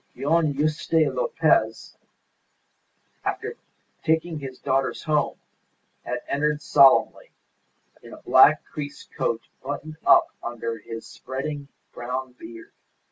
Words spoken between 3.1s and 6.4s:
after taking his daughters home, had